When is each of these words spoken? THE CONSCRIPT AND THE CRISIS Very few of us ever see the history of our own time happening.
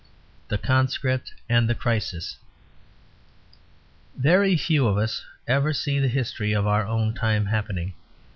THE 0.47 0.57
CONSCRIPT 0.57 1.31
AND 1.47 1.69
THE 1.69 1.75
CRISIS 1.75 2.37
Very 4.17 4.57
few 4.57 4.87
of 4.87 4.97
us 4.97 5.23
ever 5.47 5.73
see 5.73 5.99
the 5.99 6.07
history 6.07 6.53
of 6.53 6.65
our 6.65 6.87
own 6.87 7.13
time 7.13 7.45
happening. 7.45 7.93